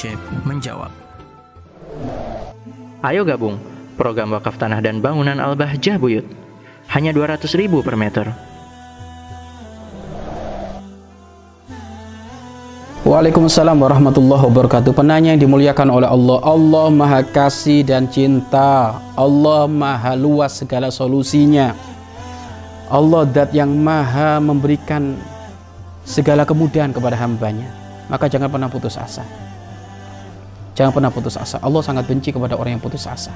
Syekh 0.00 0.16
menjawab. 0.48 0.88
Ayo 3.04 3.20
gabung 3.28 3.60
program 4.00 4.32
wakaf 4.32 4.56
tanah 4.56 4.80
dan 4.80 5.04
bangunan 5.04 5.36
Al-Bahjah 5.36 6.00
Buyut. 6.00 6.24
Hanya 6.88 7.12
200 7.12 7.44
ribu 7.60 7.84
per 7.84 8.00
meter. 8.00 8.32
Waalaikumsalam 13.00 13.80
warahmatullahi 13.80 14.44
wabarakatuh 14.44 14.92
Penanya 14.92 15.34
yang 15.34 15.40
dimuliakan 15.40 15.88
oleh 15.88 16.06
Allah 16.06 16.38
Allah 16.46 16.86
maha 16.92 17.24
kasih 17.24 17.80
dan 17.82 18.06
cinta 18.06 19.00
Allah 19.16 19.64
maha 19.66 20.14
luas 20.14 20.60
segala 20.60 20.92
solusinya 20.92 21.74
Allah 22.92 23.24
dat 23.26 23.50
yang 23.56 23.72
maha 23.72 24.38
memberikan 24.38 25.16
segala 26.04 26.44
kemudahan 26.44 26.92
kepada 26.92 27.18
hambanya 27.18 27.72
Maka 28.06 28.28
jangan 28.30 28.52
pernah 28.52 28.68
putus 28.68 29.00
asa 29.00 29.49
Jangan 30.80 30.96
pernah 30.96 31.12
putus 31.12 31.36
asa. 31.36 31.60
Allah 31.60 31.84
sangat 31.84 32.08
benci 32.08 32.32
kepada 32.32 32.56
orang 32.56 32.80
yang 32.80 32.82
putus 32.82 33.04
asa. 33.04 33.28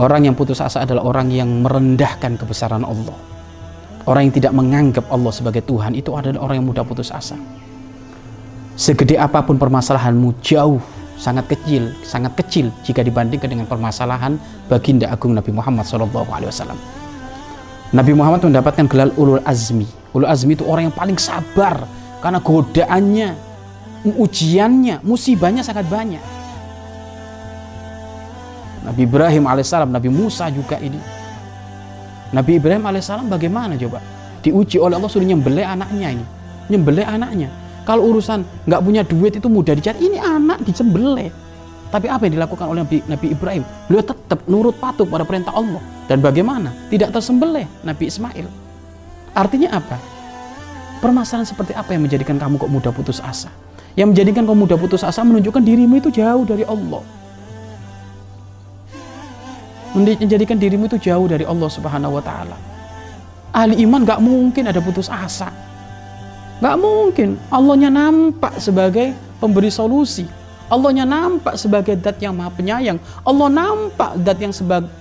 Orang 0.00 0.24
yang 0.24 0.32
putus 0.32 0.64
asa 0.64 0.80
adalah 0.80 1.04
orang 1.04 1.28
yang 1.28 1.60
merendahkan 1.60 2.40
kebesaran 2.40 2.80
Allah. 2.88 3.12
Orang 4.08 4.32
yang 4.32 4.34
tidak 4.34 4.56
menganggap 4.56 5.04
Allah 5.12 5.30
sebagai 5.30 5.62
Tuhan 5.62 5.94
Itu 5.94 6.16
adalah 6.16 6.40
orang 6.40 6.64
yang 6.64 6.66
mudah 6.72 6.88
putus 6.88 7.12
asa. 7.12 7.36
Segede 8.80 9.20
apa 9.20 9.44
pun 9.44 9.60
permasalahanmu 9.60 10.40
jauh 10.40 10.80
sangat 11.20 11.52
kecil 11.52 11.92
sangat 12.00 12.32
kecil 12.40 12.72
jika 12.82 13.04
dibandingkan 13.04 13.52
dengan 13.52 13.68
permasalahan 13.68 14.40
baginda 14.72 15.12
agung 15.12 15.36
Nabi 15.36 15.52
Muhammad 15.52 15.84
SAW 15.84 16.08
Nabi 17.92 18.12
Muhammad 18.16 18.40
mendapatkan 18.40 18.88
gelar 18.88 19.12
ulul 19.20 19.44
azmi. 19.44 19.84
Ulul 20.16 20.32
azmi 20.32 20.56
itu 20.56 20.64
orang 20.64 20.88
yang 20.88 20.96
paling 20.96 21.20
sabar 21.20 21.84
karena 22.24 22.40
godaannya 22.40 23.51
ujiannya 24.02 25.06
musibahnya 25.06 25.62
sangat 25.62 25.86
banyak 25.86 26.22
Nabi 28.82 29.06
Ibrahim 29.06 29.46
alaihissalam 29.46 29.94
Nabi 29.94 30.10
Musa 30.10 30.50
juga 30.50 30.78
ini 30.82 30.98
Nabi 32.34 32.58
Ibrahim 32.58 32.82
alaihissalam 32.82 33.30
bagaimana 33.30 33.78
coba 33.78 34.02
diuji 34.42 34.82
oleh 34.82 34.98
Allah 34.98 35.10
suruh 35.10 35.26
nyembelih 35.26 35.62
anaknya 35.62 36.18
ini 36.18 36.24
nyembelih 36.66 37.06
anaknya 37.06 37.62
kalau 37.82 38.14
urusan 38.14 38.46
nggak 38.66 38.80
punya 38.82 39.02
duit 39.02 39.34
itu 39.34 39.48
mudah 39.50 39.74
dicari. 39.74 39.98
Ini 40.06 40.18
anak 40.22 40.62
disembelih. 40.62 41.30
Tapi 41.92 42.08
apa 42.08 42.24
yang 42.24 42.40
dilakukan 42.40 42.66
oleh 42.72 42.80
Nabi, 42.86 42.98
Nabi 43.04 43.26
Ibrahim? 43.34 43.62
Beliau 43.90 44.04
tetap 44.06 44.40
nurut 44.48 44.72
patuh 44.80 45.04
pada 45.04 45.26
perintah 45.28 45.52
Allah. 45.52 45.82
Dan 46.08 46.24
bagaimana? 46.24 46.72
Tidak 46.88 47.12
tersembelih 47.12 47.68
Nabi 47.84 48.08
Ismail. 48.08 48.46
Artinya 49.36 49.76
apa? 49.76 49.98
Permasalahan 51.04 51.44
seperti 51.44 51.74
apa 51.74 51.92
yang 51.92 52.06
menjadikan 52.06 52.38
kamu 52.38 52.56
kok 52.56 52.70
mudah 52.70 52.92
putus 52.94 53.18
asa? 53.18 53.50
Yang 53.92 54.08
menjadikan 54.16 54.42
kamu 54.48 54.64
mudah 54.64 54.78
putus 54.80 55.04
asa 55.04 55.20
menunjukkan 55.20 55.60
dirimu 55.60 56.00
itu 56.00 56.08
jauh 56.08 56.44
dari 56.48 56.64
Allah. 56.64 57.02
Menjadikan 59.92 60.56
dirimu 60.56 60.88
itu 60.88 60.96
jauh 60.96 61.28
dari 61.28 61.44
Allah 61.44 61.68
Subhanahu 61.68 62.16
wa 62.16 62.22
taala. 62.24 62.56
Ahli 63.52 63.84
iman 63.84 64.00
gak 64.08 64.24
mungkin 64.24 64.64
ada 64.64 64.80
putus 64.80 65.12
asa 65.12 65.52
Gak 66.62 66.78
mungkin. 66.78 67.42
Allahnya 67.50 67.90
nampak 67.90 68.62
sebagai 68.62 69.10
pemberi 69.42 69.66
solusi. 69.66 70.22
Allahnya 70.70 71.02
nampak 71.02 71.58
sebagai 71.58 71.98
dat 71.98 72.22
yang 72.22 72.38
maha 72.38 72.54
penyayang. 72.54 73.02
Allah 73.26 73.50
nampak 73.50 74.14
dat 74.22 74.38
yang 74.38 74.54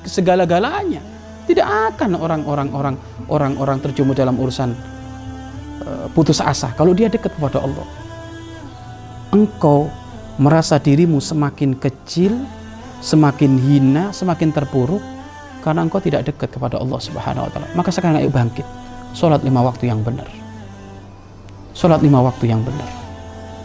segala-galanya. 0.10 1.06
Tidak 1.46 1.62
akan 1.62 2.18
orang-orang 2.18 2.70
orang 2.74 2.96
orang-orang 3.30 3.78
terjemuh 3.78 4.18
dalam 4.18 4.42
urusan 4.42 4.74
uh, 5.86 6.06
putus 6.18 6.42
asa 6.42 6.74
kalau 6.74 6.98
dia 6.98 7.14
dekat 7.14 7.30
kepada 7.38 7.62
Allah. 7.62 7.86
Engkau 9.32 9.88
merasa 10.36 10.76
dirimu 10.76 11.24
semakin 11.24 11.76
kecil, 11.80 12.36
semakin 13.00 13.56
hina, 13.56 14.04
semakin 14.12 14.52
terpuruk 14.52 15.02
karena 15.64 15.88
engkau 15.88 16.04
tidak 16.04 16.28
dekat 16.28 16.52
kepada 16.52 16.78
Allah 16.82 17.00
Subhanahu 17.00 17.48
wa 17.48 17.52
taala. 17.52 17.68
Maka 17.74 17.90
sekarang 17.96 18.20
ayo 18.20 18.28
bangkit. 18.28 18.68
Salat 19.12 19.44
lima 19.44 19.60
waktu 19.60 19.92
yang 19.92 20.00
benar 20.08 20.24
Sholat 21.72 22.04
lima 22.04 22.20
waktu 22.20 22.52
yang 22.52 22.60
benar. 22.68 22.88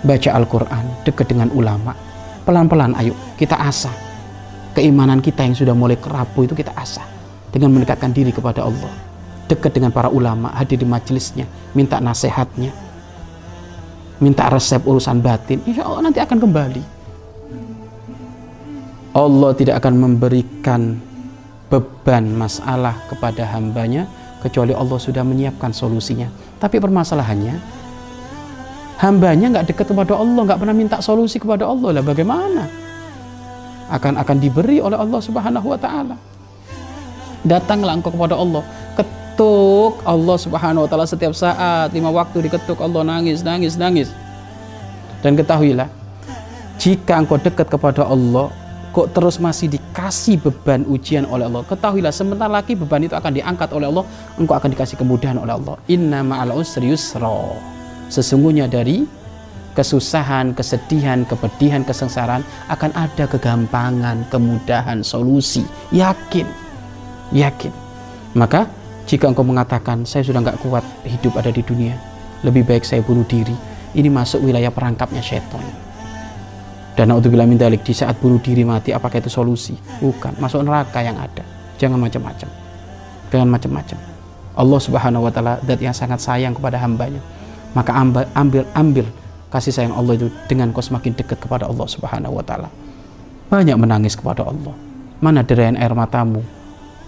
Baca 0.06 0.30
Al-Quran, 0.38 0.84
dekat 1.02 1.26
dengan 1.26 1.50
ulama. 1.50 1.90
Pelan-pelan 2.46 2.94
ayo 3.02 3.18
kita 3.34 3.58
asah. 3.58 3.90
Keimanan 4.78 5.18
kita 5.18 5.42
yang 5.42 5.58
sudah 5.58 5.74
mulai 5.74 5.98
kerapu 5.98 6.46
itu 6.46 6.54
kita 6.54 6.70
asah. 6.78 7.02
Dengan 7.50 7.74
mendekatkan 7.74 8.14
diri 8.14 8.30
kepada 8.30 8.62
Allah. 8.62 8.94
Dekat 9.50 9.74
dengan 9.74 9.90
para 9.90 10.06
ulama, 10.06 10.54
hadir 10.54 10.78
di 10.78 10.86
majelisnya, 10.86 11.50
minta 11.74 11.98
nasihatnya. 11.98 12.70
Minta 14.16 14.48
resep 14.48 14.80
urusan 14.80 15.20
batin, 15.20 15.60
insya 15.68 15.84
Allah 15.84 16.08
nanti 16.08 16.20
akan 16.22 16.38
kembali. 16.40 16.82
Allah 19.16 19.50
tidak 19.56 19.80
akan 19.84 19.94
memberikan 19.96 21.00
beban 21.68 22.32
masalah 22.36 22.96
kepada 23.08 23.44
hambanya 23.48 24.08
kecuali 24.40 24.72
Allah 24.76 24.96
sudah 25.00 25.24
menyiapkan 25.24 25.72
solusinya. 25.72 26.28
Tapi 26.56 26.80
permasalahannya 26.80 27.76
hambanya 28.96 29.46
nggak 29.52 29.66
dekat 29.72 29.92
kepada 29.92 30.16
Allah 30.16 30.40
nggak 30.48 30.60
pernah 30.60 30.76
minta 30.76 30.96
solusi 31.04 31.36
kepada 31.36 31.68
Allah 31.68 32.00
lah 32.00 32.04
bagaimana 32.04 32.64
akan 33.92 34.18
akan 34.18 34.36
diberi 34.40 34.80
oleh 34.80 34.96
Allah 34.96 35.20
Subhanahu 35.20 35.76
wa 35.76 35.78
taala 35.78 36.16
datanglah 37.44 37.92
engkau 37.92 38.10
kepada 38.10 38.34
Allah 38.34 38.64
ketuk 39.36 40.00
Allah 40.08 40.36
Subhanahu 40.40 40.82
wa 40.84 40.88
taala 40.88 41.04
setiap 41.04 41.36
saat 41.36 41.92
lima 41.92 42.08
waktu 42.08 42.48
diketuk 42.48 42.80
Allah 42.80 43.04
nangis 43.04 43.44
nangis 43.44 43.76
nangis. 43.76 44.08
Dan 45.20 45.36
ketahuilah 45.36 45.92
jika 46.80 47.20
engkau 47.20 47.36
dekat 47.36 47.68
kepada 47.68 48.08
Allah 48.08 48.48
kok 48.96 49.12
terus 49.12 49.36
masih 49.36 49.68
dikasih 49.68 50.40
beban 50.40 50.88
ujian 50.88 51.28
oleh 51.28 51.44
Allah? 51.52 51.68
Ketahuilah 51.68 52.16
sebentar 52.16 52.48
lagi 52.48 52.72
beban 52.72 53.04
itu 53.04 53.12
akan 53.12 53.36
diangkat 53.36 53.76
oleh 53.76 53.92
Allah 53.92 54.08
engkau 54.40 54.56
akan 54.56 54.72
dikasih 54.72 54.96
kemudahan 54.96 55.36
oleh 55.36 55.52
Allah. 55.52 55.76
Inna 55.92 56.24
ma'al 56.24 56.56
usri 56.56 56.88
yusra. 56.88 57.60
Sesungguhnya 58.08 58.64
dari 58.64 59.04
kesusahan, 59.76 60.56
kesedihan, 60.56 61.28
kepedihan, 61.28 61.84
kesengsaraan 61.84 62.40
akan 62.72 62.88
ada 62.96 63.28
kegampangan, 63.28 64.24
kemudahan, 64.32 65.04
solusi. 65.04 65.68
Yakin, 65.92 66.48
yakin. 67.36 67.72
Maka 68.32 68.64
jika 69.06 69.30
engkau 69.30 69.46
mengatakan 69.46 70.02
saya 70.02 70.26
sudah 70.26 70.42
nggak 70.42 70.58
kuat 70.66 70.82
hidup 71.06 71.38
ada 71.38 71.54
di 71.54 71.62
dunia, 71.62 71.94
lebih 72.42 72.66
baik 72.66 72.82
saya 72.82 73.00
bunuh 73.06 73.22
diri. 73.24 73.54
Ini 73.96 74.12
masuk 74.12 74.44
wilayah 74.44 74.68
perangkapnya 74.68 75.24
setan. 75.24 75.62
Dan 76.98 77.12
bilang 77.28 77.48
min 77.48 77.56
dalik 77.56 77.80
di 77.86 77.96
saat 77.96 78.18
bunuh 78.20 78.42
diri 78.42 78.66
mati 78.66 78.92
apakah 78.92 79.22
itu 79.22 79.32
solusi? 79.32 79.72
Bukan, 80.02 80.36
masuk 80.36 80.64
neraka 80.64 81.00
yang 81.00 81.16
ada. 81.16 81.44
Jangan 81.80 81.96
macam-macam. 82.00 82.48
Jangan 83.32 83.48
macam-macam. 83.48 83.98
Allah 84.56 84.80
Subhanahu 84.80 85.28
wa 85.28 85.32
taala 85.32 85.60
dat 85.64 85.80
yang 85.80 85.92
sangat 85.92 86.20
sayang 86.24 86.56
kepada 86.56 86.80
hambanya 86.80 87.20
maka 87.76 87.92
ambil 87.92 88.24
ambil 88.32 88.64
ambil 88.72 89.06
kasih 89.52 89.68
sayang 89.68 89.92
Allah 89.92 90.16
itu 90.16 90.32
dengan 90.48 90.72
kau 90.72 90.80
semakin 90.80 91.12
dekat 91.12 91.36
kepada 91.36 91.68
Allah 91.68 91.84
Subhanahu 91.84 92.40
wa 92.40 92.44
taala. 92.44 92.72
Banyak 93.52 93.76
menangis 93.76 94.16
kepada 94.16 94.48
Allah. 94.48 94.72
Mana 95.20 95.44
derayan 95.44 95.76
air 95.76 95.92
matamu 95.92 96.40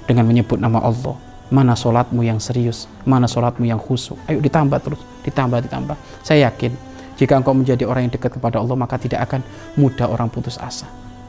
dengan 0.04 0.28
menyebut 0.28 0.60
nama 0.60 0.84
Allah? 0.84 1.16
Mana 1.48 1.72
solatmu 1.72 2.20
yang 2.20 2.36
serius? 2.36 2.84
Mana 3.08 3.24
solatmu 3.24 3.64
yang 3.64 3.80
khusyuk? 3.80 4.20
Ayo 4.28 4.44
ditambah 4.44 4.78
terus, 4.84 5.00
ditambah, 5.24 5.64
ditambah. 5.64 5.96
Saya 6.20 6.52
yakin 6.52 6.76
jika 7.16 7.40
engkau 7.40 7.56
menjadi 7.56 7.88
orang 7.88 8.08
yang 8.08 8.12
dekat 8.12 8.36
kepada 8.36 8.60
Allah 8.60 8.76
maka 8.76 9.00
tidak 9.00 9.24
akan 9.24 9.40
mudah 9.80 10.06
orang 10.12 10.28
putus 10.28 10.60
asa. 10.60 10.84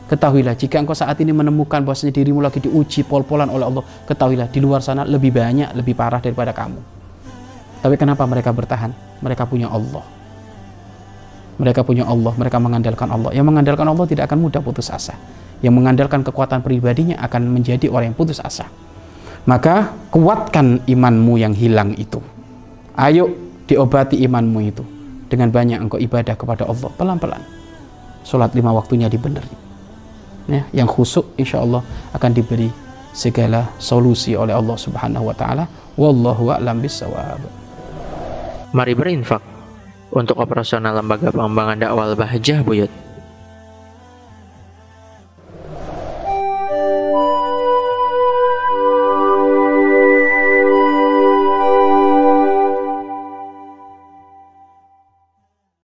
Ketahuilah 0.09 0.57
jika 0.57 0.81
engkau 0.81 0.97
saat 0.97 1.21
ini 1.21 1.31
menemukan 1.31 1.85
bahwasanya 1.85 2.13
dirimu 2.17 2.41
lagi 2.41 2.59
diuji 2.59 3.05
pol-polan 3.05 3.47
oleh 3.47 3.63
Allah, 3.63 3.85
ketahuilah 4.09 4.49
di 4.49 4.59
luar 4.59 4.81
sana 4.81 5.05
lebih 5.05 5.31
banyak, 5.31 5.71
lebih 5.77 5.93
parah 5.93 6.17
daripada 6.17 6.49
kamu. 6.49 6.81
Tapi 7.79 7.95
kenapa 7.95 8.25
mereka 8.25 8.49
bertahan? 8.51 8.91
Mereka 9.21 9.45
punya 9.47 9.69
Allah. 9.69 10.03
Mereka 11.59 11.83
punya 11.83 12.07
Allah, 12.07 12.33
mereka 12.35 12.57
mengandalkan 12.57 13.07
Allah. 13.11 13.31
Yang 13.37 13.45
mengandalkan 13.53 13.87
Allah 13.87 14.05
tidak 14.09 14.31
akan 14.31 14.39
mudah 14.49 14.61
putus 14.65 14.89
asa. 14.89 15.15
Yang 15.59 15.73
mengandalkan 15.75 16.23
kekuatan 16.23 16.63
pribadinya 16.63 17.19
akan 17.23 17.51
menjadi 17.51 17.91
orang 17.91 18.11
yang 18.11 18.17
putus 18.17 18.39
asa. 18.39 18.67
Maka 19.49 19.89
kuatkan 20.13 20.85
imanmu 20.85 21.41
yang 21.41 21.57
hilang 21.57 21.97
itu. 21.97 22.21
Ayo 22.93 23.33
diobati 23.65 24.21
imanmu 24.21 24.59
itu 24.61 24.85
dengan 25.25 25.49
banyak 25.49 25.81
engkau 25.81 25.97
ibadah 25.97 26.37
kepada 26.37 26.69
Allah 26.69 26.89
pelan-pelan. 26.93 27.41
Sholat 28.21 28.53
lima 28.53 28.69
waktunya 28.77 29.09
dibeneri. 29.09 29.49
Ya, 30.45 30.69
yang 30.69 30.85
khusyuk 30.85 31.33
insya 31.41 31.65
Allah 31.65 31.81
akan 32.13 32.29
diberi 32.29 32.69
segala 33.09 33.73
solusi 33.81 34.37
oleh 34.37 34.53
Allah 34.53 34.77
Subhanahu 34.77 35.33
wa 35.33 35.33
taala. 35.33 35.65
Wallahu 35.97 36.53
a'lam 36.53 36.77
bissawab. 36.85 37.41
Mari 38.69 38.93
berinfak 38.93 39.41
untuk 40.13 40.37
operasional 40.37 40.93
lembaga 40.93 41.33
pengembangan 41.33 41.89
dakwah 41.89 42.13
Bahjah 42.13 42.61
Buyut. 42.61 42.91